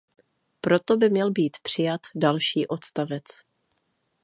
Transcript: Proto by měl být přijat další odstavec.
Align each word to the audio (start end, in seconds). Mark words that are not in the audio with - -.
Proto 0.61 0.97
by 0.97 1.09
měl 1.09 1.31
být 1.31 1.57
přijat 1.61 2.01
další 2.15 2.67
odstavec. 2.67 3.23